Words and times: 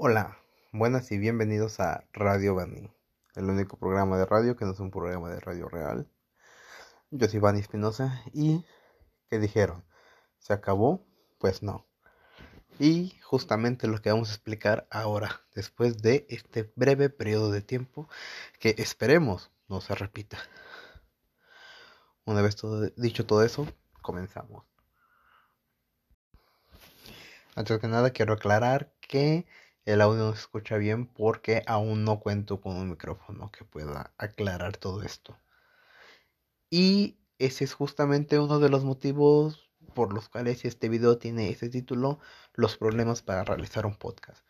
Hola, 0.00 0.38
buenas 0.70 1.10
y 1.10 1.18
bienvenidos 1.18 1.80
a 1.80 2.04
Radio 2.12 2.54
Bani, 2.54 2.88
el 3.34 3.50
único 3.50 3.76
programa 3.78 4.16
de 4.16 4.26
radio 4.26 4.54
que 4.54 4.64
no 4.64 4.70
es 4.70 4.78
un 4.78 4.92
programa 4.92 5.28
de 5.28 5.40
radio 5.40 5.68
real. 5.68 6.08
Yo 7.10 7.26
soy 7.26 7.40
Bani 7.40 7.58
Espinosa 7.58 8.22
y 8.32 8.64
¿qué 9.28 9.40
dijeron? 9.40 9.84
¿Se 10.38 10.52
acabó? 10.52 11.04
Pues 11.38 11.64
no. 11.64 11.84
Y 12.78 13.18
justamente 13.24 13.88
lo 13.88 14.00
que 14.00 14.12
vamos 14.12 14.30
a 14.30 14.34
explicar 14.34 14.86
ahora, 14.92 15.40
después 15.56 16.00
de 16.00 16.26
este 16.28 16.72
breve 16.76 17.10
periodo 17.10 17.50
de 17.50 17.62
tiempo 17.62 18.08
que 18.60 18.76
esperemos 18.78 19.50
no 19.66 19.80
se 19.80 19.96
repita. 19.96 20.38
Una 22.24 22.40
vez 22.40 22.56
dicho 22.96 23.26
todo 23.26 23.42
eso, 23.42 23.66
comenzamos. 24.00 24.64
Antes 27.56 27.80
que 27.80 27.88
nada 27.88 28.10
quiero 28.10 28.34
aclarar 28.34 28.92
que 29.00 29.44
el 29.88 30.02
audio 30.02 30.24
no 30.24 30.34
se 30.34 30.40
escucha 30.40 30.76
bien 30.76 31.06
porque 31.06 31.62
aún 31.66 32.04
no 32.04 32.20
cuento 32.20 32.60
con 32.60 32.76
un 32.76 32.90
micrófono 32.90 33.50
que 33.50 33.64
pueda 33.64 34.12
aclarar 34.18 34.76
todo 34.76 35.02
esto. 35.02 35.38
Y 36.68 37.16
ese 37.38 37.64
es 37.64 37.72
justamente 37.72 38.38
uno 38.38 38.58
de 38.58 38.68
los 38.68 38.84
motivos 38.84 39.70
por 39.94 40.12
los 40.12 40.28
cuales 40.28 40.66
este 40.66 40.90
video 40.90 41.16
tiene 41.16 41.48
ese 41.48 41.70
título, 41.70 42.20
los 42.52 42.76
problemas 42.76 43.22
para 43.22 43.44
realizar 43.44 43.86
un 43.86 43.94
podcast. 43.94 44.46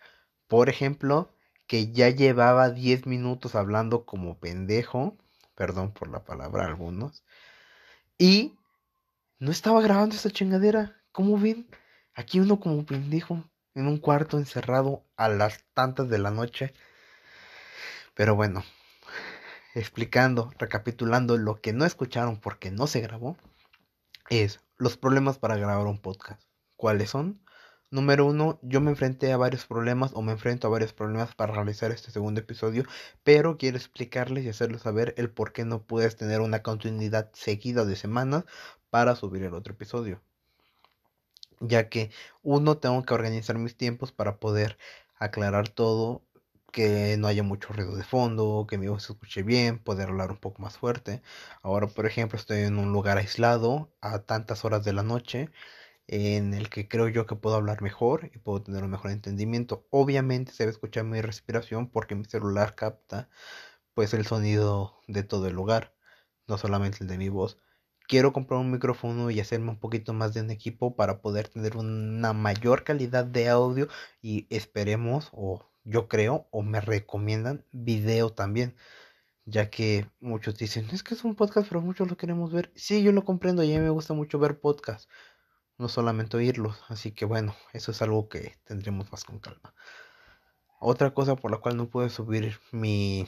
Por 0.48 0.68
ejemplo, 0.68 1.32
que 1.68 1.92
ya 1.92 2.08
llevaba 2.10 2.70
10 2.70 3.06
minutos 3.06 3.54
hablando 3.54 4.04
como 4.04 4.40
pendejo, 4.40 5.16
perdón 5.54 5.92
por 5.92 6.08
la 6.08 6.24
palabra 6.24 6.66
algunos, 6.66 7.22
y 8.18 8.58
no 9.38 9.52
estaba 9.52 9.80
grabando 9.82 10.16
esta 10.16 10.30
chingadera. 10.30 11.00
¿Cómo 11.12 11.38
ven? 11.38 11.68
Aquí 12.14 12.40
uno 12.40 12.58
como 12.58 12.84
pendejo 12.84 13.44
en 13.78 13.86
un 13.86 13.98
cuarto 13.98 14.38
encerrado 14.38 15.04
a 15.16 15.28
las 15.28 15.64
tantas 15.72 16.08
de 16.08 16.18
la 16.18 16.32
noche. 16.32 16.74
Pero 18.14 18.34
bueno, 18.34 18.64
explicando, 19.74 20.50
recapitulando 20.58 21.36
lo 21.38 21.60
que 21.60 21.72
no 21.72 21.84
escucharon 21.84 22.40
porque 22.40 22.72
no 22.72 22.88
se 22.88 23.00
grabó, 23.00 23.36
es 24.30 24.60
los 24.76 24.96
problemas 24.96 25.38
para 25.38 25.56
grabar 25.56 25.86
un 25.86 26.00
podcast. 26.00 26.42
¿Cuáles 26.76 27.10
son? 27.10 27.40
Número 27.90 28.26
uno, 28.26 28.58
yo 28.62 28.80
me 28.80 28.90
enfrenté 28.90 29.32
a 29.32 29.36
varios 29.38 29.64
problemas 29.64 30.10
o 30.14 30.22
me 30.22 30.32
enfrento 30.32 30.66
a 30.66 30.70
varios 30.70 30.92
problemas 30.92 31.34
para 31.34 31.54
realizar 31.54 31.90
este 31.92 32.10
segundo 32.10 32.40
episodio, 32.40 32.84
pero 33.22 33.56
quiero 33.56 33.78
explicarles 33.78 34.44
y 34.44 34.50
hacerles 34.50 34.82
saber 34.82 35.14
el 35.16 35.30
por 35.30 35.52
qué 35.52 35.64
no 35.64 35.84
puedes 35.84 36.16
tener 36.16 36.40
una 36.40 36.62
continuidad 36.62 37.30
seguida 37.32 37.84
de 37.84 37.96
semanas 37.96 38.44
para 38.90 39.16
subir 39.16 39.44
el 39.44 39.54
otro 39.54 39.72
episodio 39.72 40.20
ya 41.60 41.88
que 41.88 42.10
uno 42.42 42.78
tengo 42.78 43.02
que 43.04 43.14
organizar 43.14 43.58
mis 43.58 43.76
tiempos 43.76 44.12
para 44.12 44.38
poder 44.38 44.78
aclarar 45.18 45.68
todo, 45.68 46.24
que 46.72 47.16
no 47.18 47.26
haya 47.28 47.42
mucho 47.42 47.72
ruido 47.72 47.96
de 47.96 48.04
fondo, 48.04 48.66
que 48.68 48.78
mi 48.78 48.88
voz 48.88 49.04
se 49.04 49.12
escuche 49.12 49.42
bien, 49.42 49.78
poder 49.78 50.08
hablar 50.08 50.30
un 50.30 50.36
poco 50.38 50.62
más 50.62 50.76
fuerte. 50.78 51.22
Ahora, 51.62 51.86
por 51.88 52.06
ejemplo, 52.06 52.38
estoy 52.38 52.60
en 52.60 52.78
un 52.78 52.92
lugar 52.92 53.18
aislado 53.18 53.90
a 54.00 54.20
tantas 54.20 54.64
horas 54.64 54.84
de 54.84 54.92
la 54.92 55.02
noche 55.02 55.50
en 56.08 56.54
el 56.54 56.70
que 56.70 56.88
creo 56.88 57.08
yo 57.08 57.26
que 57.26 57.36
puedo 57.36 57.56
hablar 57.56 57.82
mejor 57.82 58.30
y 58.34 58.38
puedo 58.38 58.62
tener 58.62 58.84
un 58.84 58.90
mejor 58.90 59.10
entendimiento. 59.12 59.86
Obviamente 59.90 60.52
se 60.52 60.64
va 60.64 60.68
a 60.70 60.72
escuchar 60.72 61.04
mi 61.04 61.20
respiración 61.20 61.88
porque 61.90 62.14
mi 62.14 62.24
celular 62.24 62.74
capta 62.74 63.28
pues 63.94 64.14
el 64.14 64.26
sonido 64.26 65.00
de 65.08 65.22
todo 65.24 65.48
el 65.48 65.54
lugar, 65.54 65.94
no 66.46 66.58
solamente 66.58 66.98
el 67.02 67.08
de 67.08 67.18
mi 67.18 67.28
voz 67.28 67.58
quiero 68.08 68.32
comprar 68.32 68.58
un 68.60 68.72
micrófono 68.72 69.30
y 69.30 69.38
hacerme 69.38 69.70
un 69.70 69.78
poquito 69.78 70.12
más 70.14 70.34
de 70.34 70.40
un 70.40 70.50
equipo 70.50 70.96
para 70.96 71.20
poder 71.20 71.48
tener 71.48 71.76
una 71.76 72.32
mayor 72.32 72.82
calidad 72.82 73.24
de 73.24 73.48
audio 73.48 73.88
y 74.22 74.46
esperemos 74.50 75.28
o 75.32 75.64
yo 75.84 76.08
creo 76.08 76.48
o 76.50 76.62
me 76.62 76.80
recomiendan 76.80 77.64
video 77.70 78.30
también 78.30 78.74
ya 79.44 79.70
que 79.70 80.08
muchos 80.20 80.56
dicen 80.58 80.88
es 80.92 81.02
que 81.02 81.14
es 81.14 81.24
un 81.24 81.36
podcast 81.36 81.68
pero 81.68 81.80
muchos 81.82 82.08
lo 82.08 82.16
queremos 82.16 82.52
ver 82.52 82.72
sí 82.74 83.02
yo 83.02 83.12
lo 83.12 83.24
comprendo 83.24 83.62
y 83.62 83.72
a 83.74 83.78
mí 83.78 83.84
me 83.84 83.90
gusta 83.90 84.14
mucho 84.14 84.38
ver 84.38 84.60
podcasts 84.60 85.08
no 85.78 85.88
solamente 85.88 86.36
oírlos 86.36 86.82
así 86.88 87.12
que 87.12 87.26
bueno 87.26 87.54
eso 87.72 87.92
es 87.92 88.02
algo 88.02 88.28
que 88.28 88.56
tendremos 88.64 89.12
más 89.12 89.24
con 89.24 89.38
calma. 89.38 89.74
Otra 90.80 91.12
cosa 91.12 91.34
por 91.36 91.50
la 91.50 91.58
cual 91.58 91.76
no 91.76 91.88
pude 91.90 92.08
subir 92.08 92.60
mi 92.70 93.26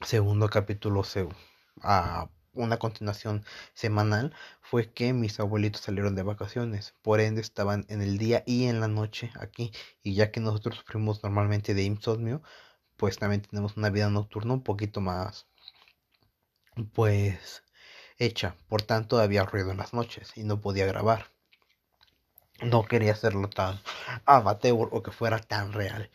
segundo 0.00 0.48
capítulo 0.48 1.02
a 1.82 2.28
una 2.54 2.78
continuación 2.78 3.44
semanal 3.74 4.34
fue 4.60 4.92
que 4.92 5.12
mis 5.12 5.40
abuelitos 5.40 5.82
salieron 5.82 6.14
de 6.14 6.22
vacaciones, 6.22 6.94
por 7.02 7.20
ende 7.20 7.40
estaban 7.40 7.84
en 7.88 8.02
el 8.02 8.18
día 8.18 8.42
y 8.46 8.64
en 8.66 8.80
la 8.80 8.88
noche 8.88 9.30
aquí 9.40 9.72
y 10.02 10.14
ya 10.14 10.30
que 10.30 10.40
nosotros 10.40 10.76
sufrimos 10.76 11.22
normalmente 11.22 11.74
de 11.74 11.84
insomnio, 11.84 12.42
pues 12.96 13.18
también 13.18 13.42
tenemos 13.42 13.76
una 13.76 13.90
vida 13.90 14.10
nocturna 14.10 14.54
un 14.54 14.62
poquito 14.62 15.00
más 15.00 15.46
pues 16.92 17.62
hecha, 18.18 18.56
por 18.68 18.82
tanto 18.82 19.18
había 19.18 19.44
ruido 19.44 19.70
en 19.70 19.78
las 19.78 19.92
noches 19.92 20.32
y 20.36 20.44
no 20.44 20.60
podía 20.60 20.86
grabar. 20.86 21.26
No 22.62 22.84
quería 22.84 23.12
hacerlo 23.12 23.48
tan 23.48 23.80
amateur 24.24 24.88
o 24.92 25.02
que 25.02 25.10
fuera 25.10 25.38
tan 25.40 25.72
real. 25.72 26.10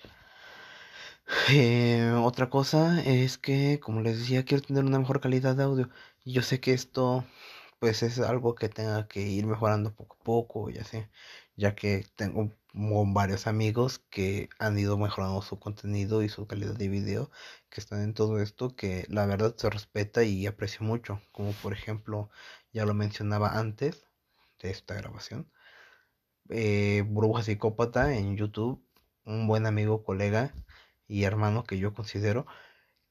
Eh, 1.50 2.14
otra 2.24 2.50
cosa 2.50 3.02
es 3.04 3.38
que, 3.38 3.80
como 3.82 4.02
les 4.02 4.18
decía, 4.20 4.46
quiero 4.46 4.64
tener 4.64 4.86
una 4.86 5.00
mejor 5.00 5.20
calidad 5.20 5.56
de 5.56 5.64
audio. 5.64 5.90
Yo 6.30 6.42
sé 6.42 6.60
que 6.60 6.74
esto, 6.74 7.24
pues, 7.80 8.04
es 8.04 8.20
algo 8.20 8.54
que 8.56 8.68
tenga 8.70 9.08
que 9.08 9.22
ir 9.22 9.46
mejorando 9.46 9.96
poco 9.96 10.18
a 10.20 10.24
poco, 10.24 10.70
ya 10.70 10.84
sé, 10.84 11.10
ya 11.56 11.74
que 11.76 12.06
tengo 12.18 12.54
varios 12.74 13.48
amigos 13.48 14.00
que 14.10 14.50
han 14.60 14.78
ido 14.78 14.98
mejorando 14.98 15.42
su 15.42 15.58
contenido 15.60 16.24
y 16.24 16.30
su 16.30 16.46
calidad 16.46 16.76
de 16.76 16.90
video, 16.90 17.32
que 17.70 17.80
están 17.80 18.02
en 18.04 18.14
todo 18.14 18.42
esto, 18.42 18.76
que 18.76 19.06
la 19.10 19.26
verdad 19.26 19.56
se 19.58 19.70
respeta 19.70 20.24
y 20.24 20.46
aprecio 20.48 20.86
mucho. 20.86 21.22
Como 21.32 21.54
por 21.54 21.72
ejemplo, 21.74 22.30
ya 22.74 22.86
lo 22.86 22.94
mencionaba 22.94 23.58
antes 23.58 24.06
de 24.60 24.72
esta 24.72 24.96
grabación, 24.96 25.50
eh, 26.50 27.06
Bruja 27.08 27.44
Psicópata 27.44 28.16
en 28.18 28.36
YouTube, 28.38 28.84
un 29.26 29.48
buen 29.48 29.66
amigo, 29.66 30.04
colega 30.04 30.54
y 31.08 31.24
hermano 31.24 31.64
que 31.64 31.78
yo 31.78 31.94
considero 31.94 32.46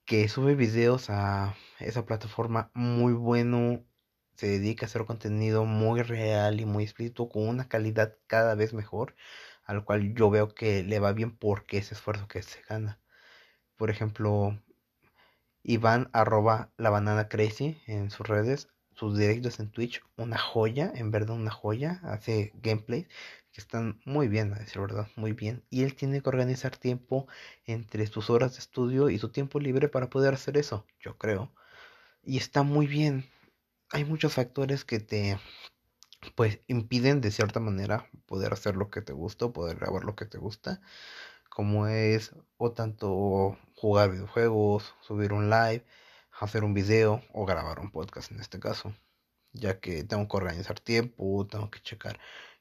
que 0.06 0.28
sube 0.28 0.54
videos 0.54 1.10
a 1.10 1.56
esa 1.80 2.06
plataforma 2.06 2.70
muy 2.74 3.12
bueno, 3.12 3.84
se 4.36 4.46
dedica 4.48 4.86
a 4.86 4.88
hacer 4.88 5.04
contenido 5.04 5.64
muy 5.64 6.02
real 6.02 6.60
y 6.60 6.64
muy 6.64 6.84
explícito 6.84 7.28
con 7.28 7.48
una 7.48 7.68
calidad 7.68 8.16
cada 8.28 8.54
vez 8.54 8.72
mejor, 8.72 9.16
al 9.64 9.84
cual 9.84 10.14
yo 10.14 10.30
veo 10.30 10.54
que 10.54 10.84
le 10.84 11.00
va 11.00 11.12
bien 11.12 11.36
porque 11.36 11.78
ese 11.78 11.94
esfuerzo 11.94 12.28
que 12.28 12.42
se 12.42 12.62
gana. 12.68 13.00
Por 13.76 13.90
ejemplo, 13.90 14.60
Iván 15.62 16.08
arroba 16.12 16.72
la 16.78 16.90
banana 16.90 17.28
crazy 17.28 17.78
en 17.86 18.10
sus 18.10 18.26
redes, 18.28 18.68
sus 18.96 19.18
directos 19.18 19.60
en 19.60 19.70
Twitch, 19.70 20.02
una 20.16 20.38
joya, 20.38 20.90
en 20.94 21.10
verdad 21.10 21.36
una 21.36 21.50
joya, 21.50 22.00
hace 22.04 22.52
gameplays 22.62 23.06
que 23.52 23.60
están 23.60 24.00
muy 24.04 24.28
bien, 24.28 24.52
a 24.54 24.58
decir 24.58 24.80
verdad, 24.80 25.08
muy 25.16 25.32
bien. 25.32 25.64
Y 25.70 25.82
él 25.84 25.94
tiene 25.94 26.20
que 26.22 26.28
organizar 26.28 26.76
tiempo 26.76 27.26
entre 27.66 28.06
sus 28.06 28.30
horas 28.30 28.54
de 28.54 28.60
estudio 28.60 29.10
y 29.10 29.18
su 29.18 29.30
tiempo 29.30 29.60
libre 29.60 29.88
para 29.88 30.10
poder 30.10 30.34
hacer 30.34 30.56
eso, 30.56 30.86
yo 31.00 31.16
creo. 31.18 31.52
Y 32.22 32.38
está 32.38 32.62
muy 32.62 32.86
bien. 32.86 33.26
Hay 33.90 34.04
muchos 34.04 34.34
factores 34.34 34.84
que 34.84 35.00
te 35.00 35.38
pues 36.34 36.60
impiden 36.66 37.20
de 37.20 37.30
cierta 37.30 37.60
manera 37.60 38.08
poder 38.26 38.52
hacer 38.52 38.76
lo 38.76 38.90
que 38.90 39.02
te 39.02 39.12
gusta, 39.12 39.48
poder 39.48 39.76
grabar 39.78 40.04
lo 40.04 40.16
que 40.16 40.24
te 40.26 40.38
gusta, 40.38 40.80
como 41.48 41.86
es 41.86 42.34
o 42.58 42.72
tanto 42.72 43.58
jugar 43.74 44.10
videojuegos, 44.10 44.94
subir 45.00 45.32
un 45.32 45.50
live, 45.50 45.84
hacer 46.40 46.64
un 46.64 46.74
video 46.74 47.22
o 47.32 47.46
grabar 47.46 47.80
un 47.80 47.90
podcast 47.90 48.30
en 48.32 48.40
este 48.40 48.60
caso, 48.60 48.94
ya 49.52 49.80
que 49.80 50.04
tengo 50.04 50.28
que 50.28 50.36
organizar 50.36 50.80
tiempo, 50.80 51.46
tengo 51.46 51.70
que 51.70 51.80
checar 51.80 52.18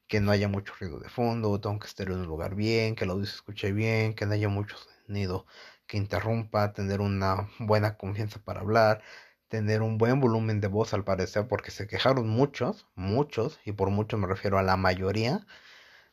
que 0.07 0.19
no 0.21 0.31
haya 0.31 0.47
mucho 0.47 0.73
ruido 0.79 0.99
de 0.99 1.09
fondo, 1.09 1.59
tengo 1.59 1.79
que 1.79 1.87
estar 1.87 2.07
en 2.07 2.19
un 2.19 2.27
lugar 2.27 2.55
bien, 2.55 2.95
que 2.95 3.05
el 3.05 3.11
audio 3.11 3.25
se 3.25 3.35
escuche 3.35 3.71
bien, 3.71 4.13
que 4.15 4.25
no 4.25 4.33
haya 4.33 4.49
mucho 4.49 4.77
sonido 5.05 5.45
que 5.87 5.97
interrumpa, 5.97 6.73
tener 6.73 7.01
una 7.01 7.49
buena 7.59 7.97
confianza 7.97 8.39
para 8.43 8.61
hablar, 8.61 9.01
tener 9.47 9.81
un 9.81 9.97
buen 9.97 10.19
volumen 10.19 10.61
de 10.61 10.67
voz 10.67 10.93
al 10.93 11.03
parecer, 11.03 11.47
porque 11.47 11.71
se 11.71 11.87
quejaron 11.87 12.27
muchos, 12.27 12.87
muchos, 12.95 13.59
y 13.65 13.71
por 13.73 13.89
muchos 13.91 14.19
me 14.19 14.27
refiero 14.27 14.57
a 14.57 14.63
la 14.63 14.77
mayoría, 14.77 15.45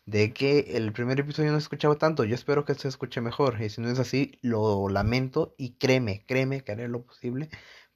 de 0.07 0.33
que 0.33 0.77
el 0.77 0.93
primer 0.93 1.21
episodio 1.21 1.53
no 1.53 1.59
escuchaba 1.59 1.97
tanto. 1.97 2.25
Yo 2.25 2.35
espero 2.35 2.65
que 2.65 2.75
se 2.75 2.89
escuche 2.89 3.21
mejor, 3.21 3.61
y 3.63 3.71
si 3.71 3.81
no 3.81 3.91
es 3.91 3.99
así, 3.99 4.39
lo 4.43 4.89
lamento, 4.89 5.55
y 5.59 5.75
créeme, 5.77 6.25
créeme 6.27 6.63
que 6.63 6.73
haré 6.73 6.89
lo 6.89 7.05
posible 7.05 7.49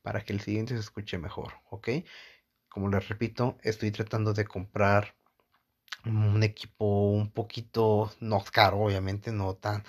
para 0.02 0.22
que 0.22 0.32
el 0.32 0.40
siguiente 0.40 0.74
se 0.74 0.80
escuche 0.80 1.18
mejor, 1.18 1.54
¿ok? 1.70 1.88
Como 2.68 2.88
les 2.88 3.08
repito, 3.08 3.58
estoy 3.62 3.90
tratando 3.90 4.32
de 4.34 4.44
comprar 4.44 5.14
un 6.04 6.42
equipo 6.42 7.10
un 7.10 7.30
poquito, 7.32 8.12
no 8.20 8.42
caro, 8.52 8.78
obviamente, 8.80 9.32
no 9.32 9.54
tan, 9.54 9.82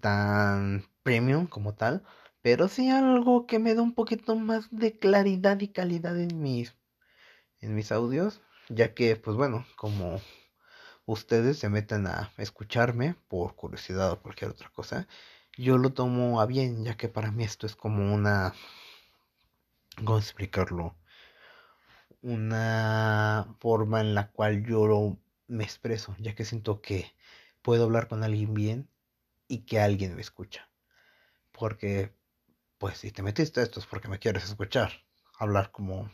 tan 0.00 0.84
premium 1.02 1.46
como 1.46 1.74
tal, 1.74 2.02
pero 2.42 2.68
sí 2.68 2.90
algo 2.90 3.46
que 3.46 3.58
me 3.58 3.74
da 3.74 3.82
un 3.82 3.94
poquito 3.94 4.36
más 4.36 4.68
de 4.70 4.98
claridad 4.98 5.60
y 5.60 5.68
calidad 5.68 6.18
en 6.18 6.40
mis, 6.40 6.74
en 7.60 7.74
mis 7.74 7.92
audios, 7.92 8.40
ya 8.68 8.94
que, 8.94 9.16
pues 9.16 9.36
bueno, 9.36 9.66
como 9.76 10.20
ustedes 11.06 11.58
se 11.58 11.68
metan 11.68 12.06
a 12.06 12.32
escucharme 12.36 13.14
por 13.28 13.54
curiosidad 13.54 14.10
o 14.12 14.20
cualquier 14.20 14.50
otra 14.50 14.70
cosa, 14.70 15.06
yo 15.56 15.78
lo 15.78 15.92
tomo 15.92 16.40
a 16.40 16.46
bien, 16.46 16.84
ya 16.84 16.96
que 16.96 17.08
para 17.08 17.30
mí 17.30 17.44
esto 17.44 17.66
es 17.66 17.76
como 17.76 18.14
una... 18.14 18.52
¿Cómo 20.04 20.18
explicarlo? 20.18 20.94
Una 22.20 23.54
forma 23.60 24.00
en 24.00 24.14
la 24.14 24.30
cual 24.30 24.66
yo 24.66 25.16
me 25.46 25.64
expreso, 25.64 26.14
ya 26.18 26.34
que 26.34 26.44
siento 26.44 26.82
que 26.82 27.14
puedo 27.62 27.84
hablar 27.84 28.08
con 28.08 28.22
alguien 28.22 28.52
bien 28.52 28.90
y 29.48 29.60
que 29.60 29.80
alguien 29.80 30.14
me 30.14 30.20
escucha. 30.20 30.68
Porque, 31.52 32.14
pues 32.78 32.98
si 32.98 33.10
te 33.10 33.22
metiste 33.22 33.62
esto 33.62 33.80
es 33.80 33.86
porque 33.86 34.08
me 34.08 34.18
quieres 34.18 34.44
escuchar. 34.44 34.92
Hablar 35.38 35.70
como... 35.70 36.10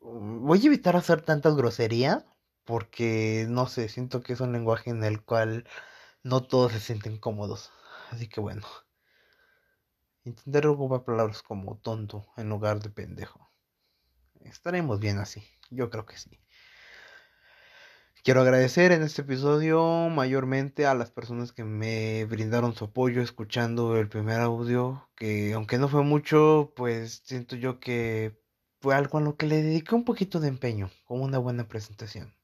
Voy 0.00 0.62
a 0.62 0.66
evitar 0.66 0.96
hacer 0.96 1.20
tantas 1.20 1.54
groserías 1.54 2.24
porque, 2.68 3.46
no 3.48 3.66
sé, 3.66 3.88
siento 3.88 4.20
que 4.22 4.34
es 4.34 4.40
un 4.40 4.52
lenguaje 4.52 4.90
en 4.90 5.02
el 5.02 5.22
cual 5.22 5.66
no 6.22 6.42
todos 6.42 6.72
se 6.72 6.80
sienten 6.80 7.16
cómodos. 7.16 7.72
Así 8.10 8.28
que 8.28 8.42
bueno. 8.42 8.66
Intentaré 10.24 10.68
ocupar 10.68 11.02
palabras 11.02 11.42
como 11.42 11.78
tonto 11.78 12.26
en 12.36 12.50
lugar 12.50 12.80
de 12.80 12.90
pendejo. 12.90 13.50
Estaremos 14.42 15.00
bien 15.00 15.16
así. 15.18 15.42
Yo 15.70 15.88
creo 15.88 16.04
que 16.04 16.18
sí. 16.18 16.42
Quiero 18.22 18.42
agradecer 18.42 18.92
en 18.92 19.02
este 19.02 19.22
episodio 19.22 20.10
mayormente 20.10 20.84
a 20.84 20.94
las 20.94 21.10
personas 21.10 21.52
que 21.52 21.64
me 21.64 22.26
brindaron 22.26 22.74
su 22.74 22.84
apoyo 22.84 23.22
escuchando 23.22 23.96
el 23.96 24.10
primer 24.10 24.42
audio, 24.42 25.08
que 25.16 25.54
aunque 25.54 25.78
no 25.78 25.88
fue 25.88 26.02
mucho, 26.02 26.74
pues 26.76 27.22
siento 27.24 27.56
yo 27.56 27.80
que 27.80 28.38
fue 28.82 28.94
algo 28.94 29.16
a 29.16 29.22
lo 29.22 29.36
que 29.38 29.46
le 29.46 29.62
dediqué 29.62 29.94
un 29.94 30.04
poquito 30.04 30.38
de 30.38 30.48
empeño, 30.48 30.90
como 31.06 31.24
una 31.24 31.38
buena 31.38 31.66
presentación. 31.66 32.37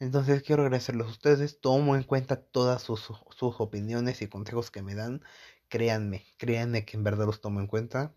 Entonces 0.00 0.42
quiero 0.42 0.62
agradecerles 0.62 1.06
a 1.06 1.10
ustedes, 1.10 1.60
tomo 1.60 1.94
en 1.94 2.02
cuenta 2.04 2.42
todas 2.42 2.82
sus, 2.82 3.00
sus 3.36 3.60
opiniones 3.60 4.22
y 4.22 4.28
consejos 4.28 4.70
que 4.70 4.82
me 4.82 4.94
dan, 4.94 5.22
créanme, 5.68 6.24
créanme 6.38 6.84
que 6.84 6.96
en 6.96 7.04
verdad 7.04 7.26
los 7.26 7.40
tomo 7.40 7.60
en 7.60 7.66
cuenta. 7.68 8.12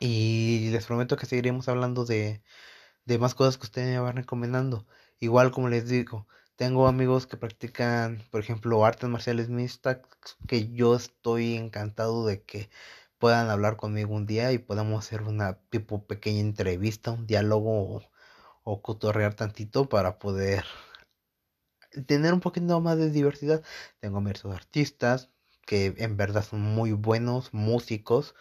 Y 0.00 0.70
les 0.70 0.86
prometo 0.86 1.16
que 1.16 1.26
seguiremos 1.26 1.68
hablando 1.68 2.04
de, 2.04 2.42
de 3.06 3.18
más 3.18 3.34
cosas 3.34 3.58
que 3.58 3.66
ustedes 3.66 3.88
me 3.88 4.00
van 4.00 4.16
recomendando. 4.16 4.86
Igual 5.20 5.50
como 5.52 5.68
les 5.68 5.88
digo, 5.88 6.28
tengo 6.56 6.88
amigos 6.88 7.26
que 7.26 7.36
practican, 7.36 8.22
por 8.30 8.40
ejemplo, 8.40 8.84
artes 8.84 9.08
marciales 9.10 9.48
mixtas, 9.48 9.98
que 10.46 10.70
yo 10.72 10.94
estoy 10.96 11.56
encantado 11.56 12.26
de 12.26 12.42
que 12.44 12.70
puedan 13.18 13.50
hablar 13.50 13.76
conmigo 13.76 14.14
un 14.14 14.26
día 14.26 14.52
y 14.52 14.58
podamos 14.58 15.04
hacer 15.04 15.22
una 15.22 15.58
tipo 15.70 16.06
pequeña 16.06 16.40
entrevista, 16.40 17.10
un 17.12 17.26
diálogo 17.26 18.02
o, 18.70 18.82
cotorrear 18.82 19.34
tantito 19.34 19.88
para 19.88 20.18
poder 20.18 20.64
tener 22.06 22.34
un 22.34 22.40
poquito 22.40 22.80
más 22.80 22.98
de 22.98 23.10
diversidad. 23.10 23.62
Tengo 24.00 24.18
amigos 24.18 24.44
artistas 24.44 25.30
que 25.66 25.94
en 25.98 26.16
verdad 26.16 26.44
son 26.44 26.60
muy 26.60 26.92
buenos 26.92 27.54
músicos. 27.54 28.34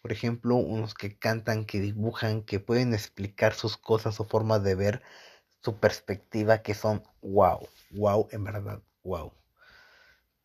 Por 0.00 0.12
ejemplo, 0.12 0.56
unos 0.56 0.94
que 0.94 1.18
cantan, 1.18 1.66
que 1.66 1.80
dibujan, 1.80 2.42
que 2.42 2.60
pueden 2.60 2.94
explicar 2.94 3.54
sus 3.54 3.76
cosas 3.76 4.18
o 4.20 4.24
formas 4.24 4.62
de 4.62 4.74
ver 4.74 5.02
su 5.62 5.78
perspectiva 5.78 6.62
que 6.62 6.74
son 6.74 7.02
wow, 7.22 7.68
wow, 7.90 8.28
en 8.30 8.44
verdad, 8.44 8.82
wow. 9.02 9.32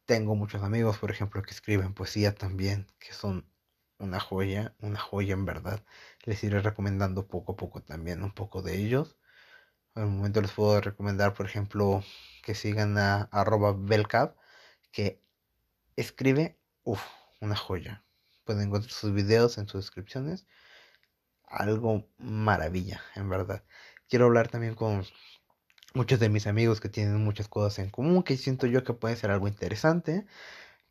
Tengo 0.06 0.36
muchos 0.36 0.62
amigos, 0.63 0.98
por 0.98 1.12
ejemplo, 1.12 1.42
que 1.44 1.51
escriben 1.51 1.94
poesía 1.94 2.36
también, 2.36 2.88
que 3.00 3.13
son 3.13 3.45
una 4.00 4.19
joya, 4.19 4.75
una 4.80 5.00
joya 5.00 5.33
en 5.33 5.45
verdad. 5.45 5.83
Les 6.25 6.44
iré 6.44 6.60
recomendando 6.62 7.28
poco 7.28 7.54
a 7.54 7.56
poco 7.56 7.81
también 7.81 8.24
un 8.24 8.33
poco 8.33 8.62
de 8.62 8.78
ellos. 8.78 9.16
Un 9.95 10.17
momento 10.17 10.41
les 10.41 10.51
puedo 10.51 10.79
recomendar, 10.81 11.33
por 11.33 11.45
ejemplo, 11.45 12.03
que 12.43 12.55
sigan 12.55 12.97
a 12.97 13.23
arroba 13.31 13.73
belcap, 13.77 14.38
que 14.91 15.21
escribe, 15.95 16.57
uff, 16.83 17.03
una 17.41 17.55
joya. 17.55 18.03
Pueden 18.45 18.67
encontrar 18.67 18.91
sus 18.91 19.13
videos 19.13 19.57
en 19.57 19.67
sus 19.67 19.85
descripciones. 19.85 20.45
Algo 21.45 22.09
maravilla, 22.17 23.01
en 23.15 23.29
verdad 23.29 23.63
quiero 24.11 24.25
hablar 24.25 24.49
también 24.49 24.75
con 24.75 25.05
muchos 25.94 26.19
de 26.19 26.27
mis 26.27 26.45
amigos 26.45 26.81
que 26.81 26.89
tienen 26.89 27.23
muchas 27.23 27.47
cosas 27.47 27.79
en 27.79 27.89
común, 27.89 28.23
que 28.23 28.35
siento 28.35 28.67
yo 28.67 28.83
que 28.83 28.94
puede 28.94 29.15
ser 29.15 29.31
algo 29.31 29.47
interesante, 29.47 30.25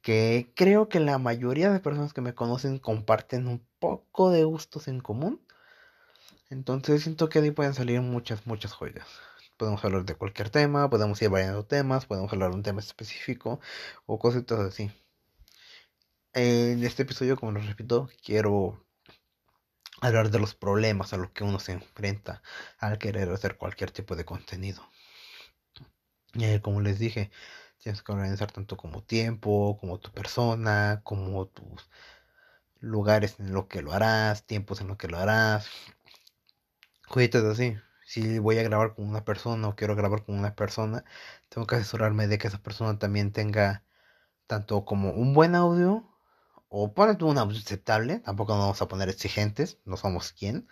que 0.03 0.53
creo 0.56 0.88
que 0.88 1.00
la 1.00 1.19
mayoría 1.19 1.70
de 1.70 1.81
personas 1.81 2.14
que 2.14 2.23
me 2.23 2.35
conocen 2.35 2.79
comparten 2.79 3.46
un 3.46 3.67
poco 3.79 4.31
de 4.31 4.44
gustos 4.44 4.88
en 4.88 5.00
común. 5.00 5.43
Entonces 6.50 7.02
siento 7.05 7.29
que 7.29 7.38
ahí 7.38 7.52
pueden 7.52 7.75
salir 7.75 8.00
muchas, 8.02 8.47
muchas 8.47 8.73
joyas. 8.73 9.06
Podemos 9.56 9.85
hablar 9.85 10.05
de 10.05 10.17
cualquier 10.17 10.50
tema, 10.50 10.91
podemos 10.91 11.20
ir 11.23 11.31
variando 11.31 11.64
temas, 11.64 12.06
podemos 12.06 12.32
hablar 12.32 12.50
de 12.50 12.56
un 12.56 12.62
tema 12.64 12.81
específico 12.81 13.61
o 14.06 14.19
cositas 14.19 14.58
así. 14.58 14.91
En 16.32 16.82
este 16.85 17.02
episodio, 17.05 17.37
como 17.37 17.52
les 17.52 17.67
repito, 17.67 18.08
quiero 18.25 18.85
hablar 20.00 20.31
de 20.31 20.41
los 20.41 20.55
problemas 20.55 21.12
a 21.12 21.19
los 21.19 21.31
que 21.31 21.44
uno 21.44 21.61
se 21.61 21.73
enfrenta 21.73 22.43
al 22.79 22.99
querer 22.99 23.31
hacer 23.31 23.56
cualquier 23.56 23.93
tipo 23.93 24.17
de 24.17 24.25
contenido. 24.25 24.82
Y 26.35 26.58
como 26.61 26.81
les 26.81 26.99
dije, 26.99 27.31
tienes 27.79 28.03
que 28.03 28.12
organizar 28.12 28.50
tanto 28.50 28.76
como 28.76 29.03
tiempo, 29.05 29.79
como 29.79 30.00
tu 30.00 30.11
persona, 30.12 31.00
como 31.05 31.46
tus 31.46 31.88
lugares 32.81 33.37
en 33.38 33.53
los 33.53 33.67
que 33.67 33.82
lo 33.82 33.93
harás, 33.93 34.44
tiempos 34.46 34.81
en 34.81 34.88
los 34.88 34.96
que 34.96 35.08
lo 35.08 35.19
harás. 35.19 35.69
Cositas 37.11 37.43
así. 37.43 37.77
Si 38.07 38.39
voy 38.39 38.59
a 38.59 38.62
grabar 38.62 38.95
con 38.95 39.09
una 39.09 39.25
persona 39.25 39.67
o 39.67 39.75
quiero 39.75 39.97
grabar 39.97 40.25
con 40.25 40.39
una 40.39 40.55
persona, 40.55 41.05
tengo 41.49 41.67
que 41.67 41.75
asesorarme 41.75 42.29
de 42.29 42.39
que 42.39 42.47
esa 42.47 42.62
persona 42.62 43.01
también 43.01 43.33
tenga 43.33 43.83
tanto 44.47 44.85
como 44.85 45.11
un 45.11 45.35
buen 45.35 45.57
audio 45.57 46.09
o 46.69 46.95
ponete 46.95 47.25
una 47.25 47.43
aceptable, 47.43 48.21
tampoco 48.21 48.53
nos 48.53 48.61
vamos 48.62 48.83
a 48.83 48.87
poner 48.87 49.09
exigentes, 49.09 49.79
no 49.85 49.97
somos 49.97 50.33
quien. 50.33 50.69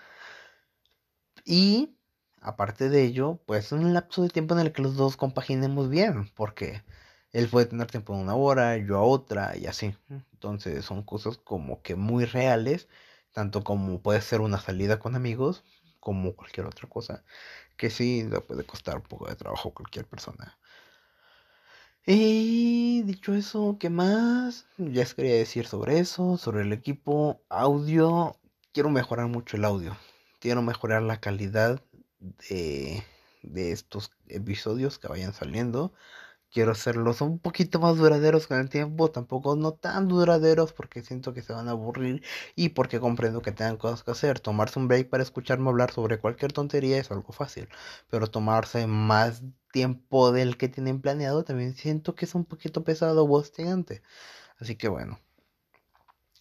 Y 1.44 1.96
aparte 2.41 2.88
de 2.88 3.02
ello, 3.02 3.41
pues 3.44 3.73
un 3.73 3.93
lapso 3.93 4.23
de 4.23 4.29
tiempo 4.29 4.55
en 4.55 4.61
el 4.61 4.73
que 4.73 4.82
los 4.82 4.94
dos 4.94 5.17
compaginemos 5.17 5.91
bien, 5.91 6.31
porque 6.37 6.84
él 7.32 7.49
puede 7.49 7.67
tener 7.67 7.88
tiempo 7.88 8.14
de 8.14 8.23
una 8.23 8.37
hora, 8.37 8.76
yo 8.76 8.96
a 8.99 9.02
otra 9.02 9.56
y 9.56 9.67
así. 9.67 9.93
Entonces 10.32 10.84
son 10.84 11.02
cosas 11.02 11.37
como 11.37 11.82
que 11.82 11.96
muy 11.96 12.26
reales, 12.26 12.88
tanto 13.32 13.64
como 13.64 14.00
puede 14.02 14.20
ser 14.20 14.41
una 14.41 14.61
salida 14.61 15.00
con 15.00 15.17
amigos, 15.17 15.64
como 16.00 16.34
cualquier 16.34 16.66
otra 16.66 16.88
cosa, 16.88 17.24
que 17.76 17.90
sí 17.90 18.24
le 18.30 18.40
puede 18.40 18.64
costar 18.64 18.96
un 18.96 19.02
poco 19.02 19.28
de 19.28 19.36
trabajo 19.36 19.70
a 19.70 19.74
cualquier 19.74 20.06
persona. 20.06 20.58
Y 22.06 23.02
dicho 23.02 23.34
eso, 23.34 23.76
¿qué 23.78 23.90
más? 23.90 24.67
Ya 24.78 25.02
les 25.02 25.14
quería 25.14 25.34
decir 25.34 25.67
sobre 25.67 25.98
eso, 25.98 26.38
sobre 26.38 26.62
el 26.62 26.72
equipo 26.72 27.43
audio. 27.50 28.34
Quiero 28.72 28.88
mejorar 28.88 29.26
mucho 29.26 29.58
el 29.58 29.64
audio. 29.67 29.94
Quiero 30.40 30.62
mejorar 30.62 31.02
la 31.02 31.20
calidad 31.20 31.82
de, 32.48 33.05
de 33.43 33.72
estos 33.72 34.10
episodios 34.28 34.98
que 34.98 35.08
vayan 35.08 35.34
saliendo. 35.34 35.93
Quiero 36.50 36.72
hacerlos 36.72 37.20
un 37.20 37.38
poquito 37.38 37.78
más 37.78 37.96
duraderos 37.98 38.46
con 38.46 38.58
el 38.58 38.69
tiempo, 38.70 39.10
tampoco 39.10 39.55
no 39.56 39.72
tan 39.72 40.08
duraderos 40.08 40.72
porque 40.72 41.02
siento 41.02 41.34
que 41.34 41.43
se 41.43 41.52
van 41.52 41.69
a 41.69 41.72
aburrir 41.72 42.22
y 42.56 42.70
porque 42.70 43.00
comprendo 43.00 43.43
que 43.43 43.52
tengan 43.52 43.76
cosas 43.76 44.02
que 44.02 44.10
hacer. 44.12 44.40
Tomarse 44.40 44.78
un 44.78 44.88
break 44.88 45.08
para 45.10 45.22
escucharme 45.22 45.69
hablar 45.69 45.90
sobre 45.93 46.19
cualquier 46.19 46.52
tontería 46.52 46.98
es 46.98 47.10
algo 47.10 47.32
fácil, 47.32 47.69
pero 48.10 48.28
tomarse 48.28 48.86
más 48.86 49.43
tiempo 49.72 50.32
del 50.32 50.56
que 50.56 50.69
tienen 50.69 51.00
planeado 51.02 51.44
también 51.44 51.74
siento 51.74 52.14
que 52.14 52.24
es 52.24 52.34
un 52.34 52.44
poquito 52.46 52.82
pesado 52.84 53.24
o 53.24 53.32
hostigante. 53.38 54.02
Así 54.58 54.76
que 54.76 54.88
bueno, 54.88 55.20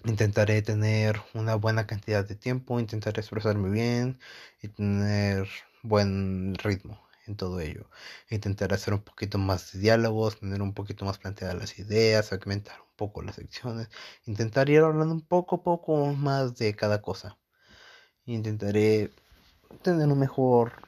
intentaré 0.05 0.61
tener 0.61 1.21
una 1.33 1.55
buena 1.55 1.85
cantidad 1.87 2.25
de 2.25 2.35
tiempo, 2.35 2.79
intentaré 2.79 3.21
expresarme 3.21 3.69
bien 3.69 4.19
y 4.61 4.69
tener 4.69 5.47
buen 5.83 6.55
ritmo 6.55 7.06
en 7.27 7.36
todo 7.36 7.60
ello. 7.60 7.89
Intentar 8.29 8.74
hacer 8.74 8.93
un 8.93 9.01
poquito 9.01 9.38
más 9.38 9.74
de 9.74 9.79
diálogos, 9.79 10.39
tener 10.39 10.62
un 10.62 10.74
poquito 10.74 11.05
más 11.05 11.17
planteadas 11.17 11.55
las 11.55 11.79
ideas, 11.79 12.27
segmentar 12.27 12.79
un 12.81 12.96
poco 12.96 13.22
las 13.22 13.36
secciones, 13.36 13.89
intentar 14.25 14.69
ir 14.69 14.79
hablando 14.79 15.13
un 15.13 15.22
poco 15.22 15.63
poco 15.63 16.13
más 16.13 16.57
de 16.57 16.75
cada 16.75 17.01
cosa. 17.01 17.38
Intentaré 18.25 19.12
tener 19.81 20.07
un 20.07 20.19
mejor 20.19 20.88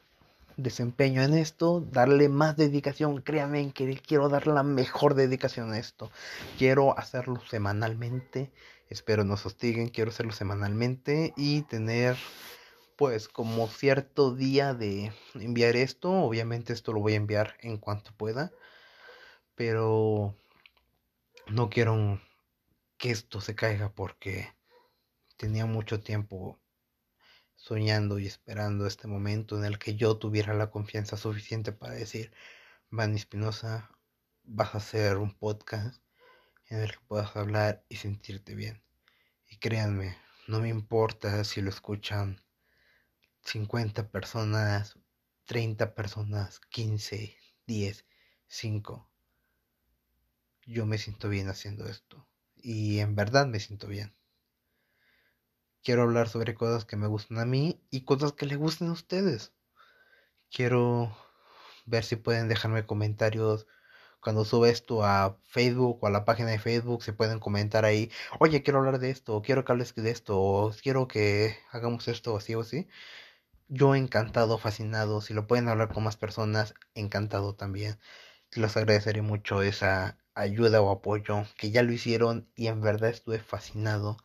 desempeño 0.57 1.21
en 1.21 1.33
esto, 1.33 1.81
darle 1.91 2.29
más 2.29 2.57
dedicación, 2.57 3.21
créanme 3.21 3.71
que 3.71 3.97
quiero 3.97 4.29
darle 4.29 4.53
la 4.53 4.63
mejor 4.63 5.13
dedicación 5.15 5.71
a 5.71 5.79
esto. 5.79 6.11
Quiero 6.57 6.97
hacerlo 6.97 7.41
semanalmente, 7.49 8.51
espero 8.89 9.23
nos 9.23 9.45
hostiguen, 9.45 9.89
quiero 9.89 10.11
hacerlo 10.11 10.33
semanalmente 10.33 11.33
y 11.37 11.61
tener 11.63 12.17
pues 12.99 13.29
como 13.29 13.69
cierto 13.69 14.35
día 14.35 14.73
de 14.73 15.13
enviar 15.33 15.77
esto. 15.77 16.11
Obviamente 16.11 16.73
esto 16.73 16.91
lo 16.91 16.99
voy 16.99 17.13
a 17.13 17.15
enviar 17.15 17.55
en 17.61 17.77
cuanto 17.77 18.11
pueda. 18.11 18.51
Pero 19.55 20.35
no 21.47 21.69
quiero 21.69 22.21
que 22.97 23.11
esto 23.11 23.39
se 23.39 23.55
caiga 23.55 23.93
porque 23.93 24.53
tenía 25.37 25.65
mucho 25.65 26.01
tiempo 26.01 26.59
soñando 27.55 28.19
y 28.19 28.27
esperando 28.27 28.85
este 28.85 29.07
momento 29.07 29.57
en 29.57 29.63
el 29.63 29.79
que 29.79 29.95
yo 29.95 30.17
tuviera 30.17 30.53
la 30.53 30.69
confianza 30.69 31.15
suficiente 31.15 31.71
para 31.71 31.93
decir, 31.93 32.33
Van 32.89 33.15
Espinosa, 33.15 33.89
vas 34.43 34.75
a 34.75 34.79
hacer 34.79 35.15
un 35.19 35.33
podcast 35.33 36.03
en 36.67 36.81
el 36.81 36.91
que 36.91 36.99
puedas 37.07 37.33
hablar 37.37 37.85
y 37.87 37.95
sentirte 37.95 38.55
bien. 38.55 38.83
Y 39.47 39.57
créanme, 39.57 40.17
no 40.47 40.59
me 40.59 40.67
importa 40.67 41.45
si 41.45 41.61
lo 41.61 41.69
escuchan 41.69 42.41
50 43.43 44.09
personas, 44.09 44.97
30 45.45 45.95
personas, 45.95 46.59
15, 46.69 47.35
10, 47.65 48.05
5. 48.47 49.09
Yo 50.65 50.85
me 50.85 50.97
siento 50.97 51.29
bien 51.29 51.49
haciendo 51.49 51.87
esto. 51.87 52.27
Y 52.55 52.99
en 52.99 53.15
verdad 53.15 53.47
me 53.47 53.59
siento 53.59 53.87
bien. 53.87 54.13
Quiero 55.83 56.03
hablar 56.03 56.29
sobre 56.29 56.55
cosas 56.55 56.85
que 56.85 56.97
me 56.97 57.07
gustan 57.07 57.39
a 57.39 57.45
mí 57.45 57.81
y 57.89 58.03
cosas 58.03 58.33
que 58.33 58.45
le 58.45 58.57
gusten 58.57 58.89
a 58.89 58.93
ustedes. 58.93 59.53
Quiero 60.51 61.15
ver 61.85 62.03
si 62.03 62.15
pueden 62.15 62.47
dejarme 62.47 62.85
comentarios 62.85 63.65
cuando 64.21 64.45
sube 64.45 64.69
esto 64.69 65.03
a 65.03 65.37
Facebook 65.45 65.99
o 66.01 66.07
a 66.07 66.09
la 66.09 66.25
página 66.25 66.49
de 66.49 66.59
Facebook, 66.59 67.03
se 67.03 67.13
pueden 67.13 67.39
comentar 67.39 67.85
ahí, 67.85 68.11
oye, 68.39 68.63
quiero 68.63 68.79
hablar 68.79 68.99
de 68.99 69.11
esto, 69.11 69.41
quiero 69.41 69.63
que 69.63 69.71
hables 69.71 69.95
de 69.95 70.11
esto, 70.11 70.39
o 70.39 70.71
quiero 70.81 71.07
que 71.07 71.55
hagamos 71.71 72.07
esto 72.07 72.35
así 72.37 72.55
o 72.55 72.61
así. 72.61 72.87
Yo 73.69 73.95
encantado, 73.95 74.57
fascinado, 74.57 75.21
si 75.21 75.33
lo 75.33 75.47
pueden 75.47 75.69
hablar 75.69 75.93
con 75.93 76.03
más 76.03 76.17
personas, 76.17 76.73
encantado 76.93 77.55
también. 77.55 77.97
Les 78.51 78.75
agradeceré 78.75 79.21
mucho 79.21 79.61
esa 79.61 80.17
ayuda 80.33 80.81
o 80.81 80.91
apoyo 80.91 81.45
que 81.57 81.71
ya 81.71 81.83
lo 81.83 81.93
hicieron 81.93 82.49
y 82.55 82.67
en 82.67 82.81
verdad 82.81 83.09
estuve 83.11 83.39
fascinado 83.39 84.17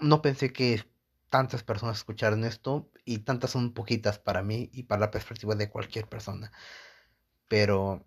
no 0.00 0.22
pensé 0.22 0.52
que 0.52 0.84
tantas 1.28 1.62
personas 1.62 1.98
escucharan 1.98 2.44
esto 2.44 2.90
y 3.04 3.18
tantas 3.18 3.50
son 3.50 3.72
poquitas 3.72 4.18
para 4.18 4.42
mí 4.42 4.70
y 4.72 4.84
para 4.84 5.00
la 5.00 5.10
perspectiva 5.10 5.54
de 5.54 5.70
cualquier 5.70 6.06
persona. 6.08 6.52
Pero 7.48 8.04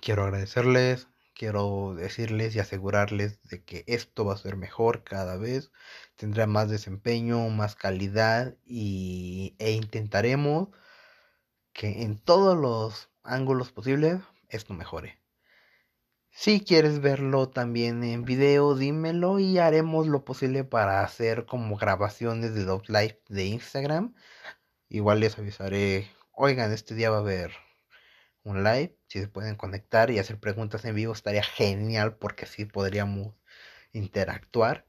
quiero 0.00 0.24
agradecerles, 0.24 1.08
quiero 1.40 1.94
decirles 1.94 2.54
y 2.54 2.60
asegurarles 2.60 3.42
de 3.44 3.64
que 3.64 3.82
esto 3.86 4.26
va 4.26 4.34
a 4.34 4.36
ser 4.36 4.56
mejor 4.58 5.04
cada 5.04 5.38
vez, 5.38 5.72
tendrá 6.16 6.46
más 6.46 6.68
desempeño, 6.68 7.48
más 7.48 7.76
calidad 7.76 8.56
y, 8.66 9.56
e 9.58 9.70
intentaremos 9.72 10.68
que 11.72 12.02
en 12.02 12.18
todos 12.18 12.58
los 12.58 13.08
ángulos 13.22 13.72
posibles 13.72 14.20
esto 14.50 14.74
mejore. 14.74 15.18
Si 16.30 16.60
quieres 16.60 17.00
verlo 17.00 17.48
también 17.48 18.04
en 18.04 18.26
video, 18.26 18.76
dímelo 18.76 19.38
y 19.38 19.58
haremos 19.58 20.06
lo 20.08 20.26
posible 20.26 20.64
para 20.64 21.02
hacer 21.02 21.46
como 21.46 21.76
grabaciones 21.78 22.54
de 22.54 22.64
los 22.64 22.86
live 22.90 23.18
de 23.30 23.46
Instagram. 23.46 24.14
Igual 24.90 25.20
les 25.20 25.38
avisaré, 25.38 26.10
oigan, 26.32 26.70
este 26.70 26.94
día 26.94 27.08
va 27.10 27.16
a 27.16 27.20
haber 27.20 27.52
un 28.44 28.64
live, 28.64 28.96
si 29.08 29.20
se 29.20 29.28
pueden 29.28 29.56
conectar 29.56 30.10
y 30.10 30.18
hacer 30.18 30.38
preguntas 30.38 30.84
en 30.84 30.94
vivo 30.94 31.12
estaría 31.12 31.42
genial 31.42 32.16
porque 32.16 32.44
así 32.44 32.64
podríamos 32.64 33.34
interactuar. 33.92 34.86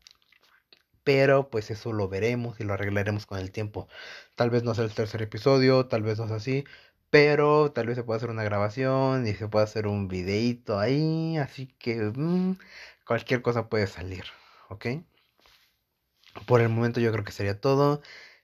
Pero 1.03 1.50
pues 1.50 1.72
eso 1.72 1.93
lo 1.93 2.08
veremos 2.10 2.60
y 2.60 2.63
lo 2.63 2.74
arreglaremos 2.74 3.25
con 3.25 3.39
el 3.39 3.51
tiempo. 3.51 3.88
Tal 4.36 4.50
vez 4.51 4.63
no 4.63 4.75
sea 4.75 4.86
el 4.86 4.93
tercer 4.93 5.22
episodio, 5.22 5.88
tal 5.88 6.03
vez 6.03 6.20
no 6.20 6.27
sea 6.27 6.38
así, 6.38 6.63
pero 7.10 7.72
tal 7.74 7.88
vez 7.88 7.98
se 7.98 8.03
pueda 8.03 8.17
hacer 8.17 8.29
una 8.29 8.43
grabación 8.43 9.27
y 9.27 9.34
se 9.34 9.48
pueda 9.48 9.65
hacer 9.65 9.88
un 9.88 10.08
videito 10.08 10.79
ahí. 10.79 11.38
Así 11.38 11.67
que 11.79 11.98
mm, 12.15 12.58
cualquier 13.05 13.41
cosa 13.41 13.70
puede 13.70 13.88
salir. 13.88 14.25
¿Ok? 14.70 14.88
Por 16.46 16.62
el 16.62 16.70
momento 16.70 17.00
yo 17.00 17.12
creo 17.12 17.24
que 17.24 17.31
sería 17.31 17.60
todo. 17.60 18.01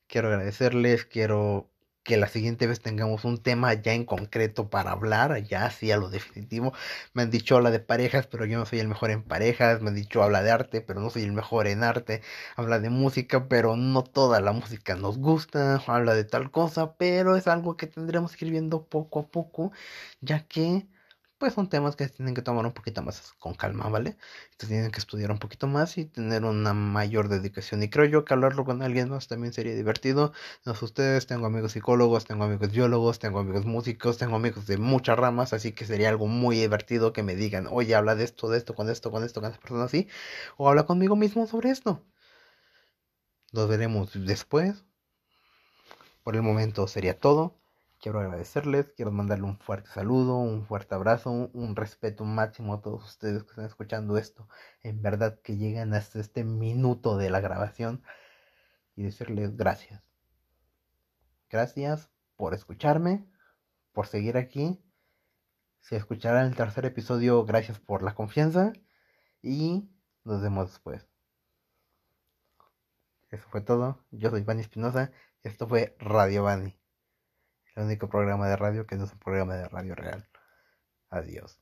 Quiero 0.08 0.30
agradecerles. 0.30 1.06
Quiero 1.06 1.70
que 2.08 2.18
la 2.18 2.28
siguiente 2.28 2.68
vez 2.68 2.80
tengamos 2.82 3.26
un 3.26 3.38
tema 3.38 3.74
ya 3.74 3.94
en 3.94 4.06
concreto 4.06 4.70
para 4.70 4.92
hablar, 4.92 5.44
ya 5.44 5.66
así 5.66 5.92
a 5.92 5.98
lo 5.98 6.10
definitivo. 6.10 6.74
Me 7.14 7.24
han 7.24 7.32
dicho 7.32 7.58
habla 7.58 7.70
de 7.70 7.82
parejas, 7.82 8.28
pero 8.28 8.46
yo 8.46 8.58
no 8.58 8.66
soy 8.66 8.80
el 8.80 8.88
mejor 8.88 9.12
en 9.12 9.24
parejas. 9.24 9.82
Me 9.82 9.90
han 9.90 9.96
dicho 9.96 10.24
habla 10.24 10.42
de 10.42 10.52
arte, 10.52 10.82
pero 10.82 11.02
no 11.02 11.10
soy 11.10 11.24
el 11.24 11.34
mejor 11.34 11.68
en 11.68 11.84
arte. 11.84 12.22
Habla 12.56 12.80
de 12.80 12.90
música, 12.90 13.48
pero 13.50 13.76
no 13.76 14.04
toda 14.04 14.40
la 14.40 14.54
música 14.54 14.96
nos 14.96 15.18
gusta. 15.18 15.84
Habla 15.86 16.14
de 16.16 16.24
tal 16.24 16.50
cosa, 16.50 16.94
pero 16.96 17.36
es 17.36 17.48
algo 17.48 17.76
que 17.78 17.88
tendremos 17.88 18.36
que 18.38 18.46
ir 18.46 18.52
viendo 18.52 18.86
poco 18.88 19.20
a 19.20 19.28
poco, 19.28 19.72
ya 20.22 20.48
que 20.48 20.88
pues 21.38 21.53
son 21.53 21.70
temas 21.70 21.96
que 21.96 22.08
tienen 22.10 22.34
que 22.34 22.41
tomar 22.41 22.65
un 22.65 22.74
poquito 22.74 23.01
más 23.03 23.34
con 23.39 23.53
calma, 23.53 23.88
¿vale? 23.89 24.17
Entonces 24.51 24.70
tienen 24.70 24.91
que 24.91 25.00
estudiar 25.00 25.32
un 25.32 25.39
poquito 25.39 25.67
más 25.67 25.98
y 25.98 26.06
tener 26.06 26.44
una 26.46 26.74
mayor 26.74 27.29
dedicación. 27.29 27.84
Y 27.84 27.89
creo 27.89 28.06
yo 28.06 28.25
que 28.25 28.34
hablarlo 28.34 28.65
con 28.65 28.82
alguien 28.82 29.10
más 29.10 29.27
también 29.27 29.53
sería 29.53 29.75
divertido. 29.75 30.34
No 30.65 30.75
sé 30.75 30.86
ustedes, 30.86 31.27
tengo 31.27 31.46
amigos 31.46 31.74
psicólogos, 31.74 32.25
tengo 32.25 32.46
amigos 32.46 32.72
biólogos, 32.72 33.20
tengo 33.20 33.39
amigos 33.39 33.65
músicos, 33.65 34.17
tengo 34.17 34.36
amigos 34.36 34.65
de 34.67 34.77
muchas 34.77 35.17
ramas, 35.17 35.53
así 35.53 35.74
que 35.74 35.86
sería 35.86 36.10
algo 36.10 36.27
muy 36.27 36.58
divertido 36.58 37.13
que 37.13 37.24
me 37.24 37.36
digan, 37.36 37.67
oye, 37.70 37.96
habla 37.96 38.15
de 38.15 38.24
esto, 38.24 38.50
de 38.50 38.58
esto, 38.58 38.74
con 38.75 38.89
esto, 38.89 39.12
con 39.12 39.24
esto, 39.24 39.41
con 39.41 39.50
esta 39.51 39.62
persona 39.62 39.84
así. 39.86 40.08
O 40.58 40.70
habla 40.70 40.86
conmigo 40.86 41.15
mismo 41.15 41.48
sobre 41.48 41.70
esto. 41.70 42.03
Nos 43.53 43.67
veremos 43.67 44.12
después. 44.13 44.84
Por 46.24 46.36
el 46.36 46.41
momento 46.41 46.88
sería 46.88 47.17
todo. 47.17 47.56
Quiero 48.08 48.22
agradecerles, 48.22 48.94
quiero 48.96 49.12
mandarle 49.12 49.44
un 49.44 49.60
fuerte 49.60 49.90
saludo, 49.90 50.38
un 50.38 50.66
fuerte 50.66 50.96
abrazo, 50.96 51.30
un, 51.30 51.76
respeto 51.76 52.24
máximo 52.24 52.74
a 52.74 52.82
todos 52.82 53.04
ustedes 53.04 53.44
que 53.44 53.50
están 53.50 53.66
escuchando 53.66 54.18
esto. 54.18 54.48
En 54.82 55.02
verdad 55.02 55.42
que 55.42 55.58
llegan 55.58 55.94
hasta 55.94 56.22
este 56.22 56.46
minuto 56.46 57.18
de 57.18 57.30
la 57.30 57.42
grabación 57.42 58.02
y 58.96 59.04
decirles 59.04 59.58
gracias. 59.58 60.02
Gracias 61.50 62.10
por 62.38 62.54
escucharme, 62.54 63.28
por 63.92 64.08
seguir 64.08 64.38
aquí. 64.38 64.82
Si 65.82 65.98
escucharán 65.98 66.46
el 66.48 66.56
tercer 66.56 66.86
episodio, 66.86 67.44
gracias 67.44 67.78
por 67.78 68.04
la 68.04 68.16
confianza 68.16 68.72
y 69.42 69.90
nos 70.24 70.42
vemos 70.42 70.70
después. 70.70 71.06
Eso 73.32 73.44
fue 73.50 73.60
todo. 73.60 74.06
Yo 74.12 74.30
soy 74.30 74.44
Vani 74.44 74.62
Espinosa 74.62 75.12
esto 75.44 75.68
fue 75.68 75.96
Radio 76.00 76.44
Vani 76.44 76.78
el 77.78 77.86
único 77.86 78.10
programa 78.10 78.50
de 78.50 78.58
radio 78.58 78.86
que 78.88 78.96
no 78.98 79.06
es 79.06 79.14
un 79.14 79.20
programa 79.20 79.56
de 79.56 79.70
radio 79.70 79.96
real. 79.96 80.28
Adiós. 81.10 81.60